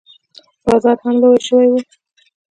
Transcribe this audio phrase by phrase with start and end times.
[0.63, 1.75] بازار هم لوى سوى و.